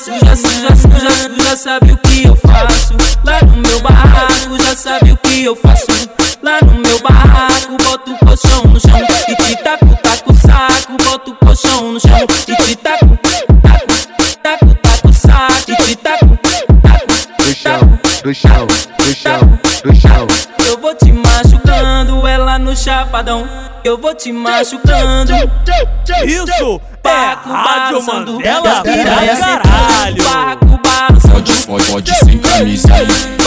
[0.00, 2.94] suja, suja, suja, sabe o que eu faço?
[3.22, 5.84] Lá no meu barraco, já sabe o que eu faço?
[6.42, 11.32] Lá no meu barraco, boto o colchão no chão e te taco, taco saco, boto
[11.32, 12.18] o colchão no chão
[12.48, 13.96] e te taco, taco,
[14.42, 20.26] taco, taco saco e te taco, taco, do chão, do chão, do chão, do chão.
[20.66, 23.46] Eu vou te machucando, ela no chapadão.
[23.84, 25.32] Eu vou te machucando.
[26.24, 26.80] Isso
[27.10, 28.38] é, barraco balançando.
[28.42, 30.24] Elas piranha caralho.
[30.24, 31.32] Barraco balançando.
[31.32, 33.39] Pode, pode, pode sem camisa aí.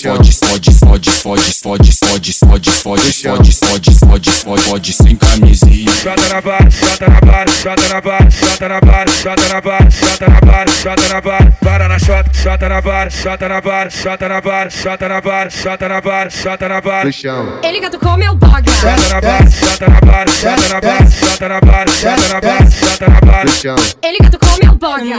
[0.00, 5.16] Pode, pode, pode, pode, pode, pode, pode, pode, pode, pode, pode, pode, pode, pode sem
[5.16, 5.90] camisinha.
[5.92, 9.90] Chota na barra, chota na barra, chota na barra, chota na barra, chota na barra,
[9.90, 13.90] chota na barra, chota na barra, para na chota, chota na barra, chota na barra,
[13.90, 17.12] chota na barra, chota na barra, chota na barra, chota na barra.
[17.12, 18.62] chão, Ele gato come o boga.
[18.70, 22.70] Chota na barra, chota na barra, chota na barra, chota na barra, chota na barra,
[22.70, 23.48] chota na barra.
[23.48, 25.16] chão, Ele gato come o boga.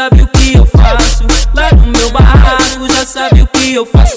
[0.00, 1.24] Sabe o que eu faço?
[1.54, 4.16] Lá no meu barraco, já sabe o que eu faço?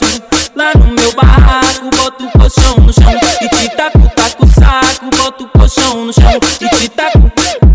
[0.55, 5.43] Lá no meu barraco, boto o colchão no chão e te taco, taco saco, boto
[5.43, 7.67] o colchão no chão e te taco, taco,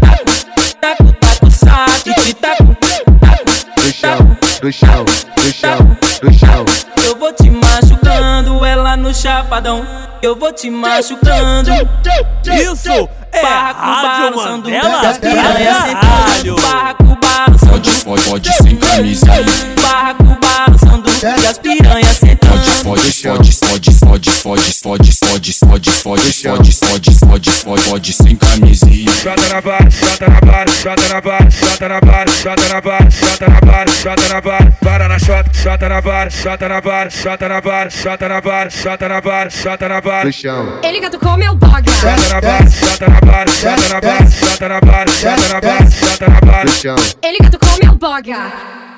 [0.80, 2.76] taco, taco saco e te taco,
[3.20, 6.64] taco, do chão, do chão, do chão, do chão.
[7.04, 9.86] Eu vou te machucando, ela no chapadão.
[10.22, 11.70] Eu vou te machucando.
[12.44, 14.70] Isso é Barraco Rádio balançando,
[15.02, 16.56] das piranhas sentando.
[16.56, 17.47] Barraco balançando,
[19.80, 22.48] barraco balançando, das piranhas sentando.
[22.84, 28.36] Pode, pode, pode, pode, pode, pode, pode, pode, pode, pode, pode, pode, pode, pode sem
[28.36, 29.10] camisinha.
[29.12, 33.10] Chota na barra, chota na barra, chota na barra, chota na barra, chota na barra,
[33.10, 37.10] chota na barra, chota na barra, para na chota, chota na barra, chota na barra,
[37.10, 40.24] chota na barra, chota na barra, chota na barra, chota na barra.
[40.24, 41.90] do chão, Ele gato come o boga.
[41.92, 45.90] Chota na barra, chota na barra, chota na barra, chota na barra, chota na barra,
[45.90, 46.64] chota na barra.
[46.64, 46.96] do chão.
[47.22, 48.97] Ele gato come o boga.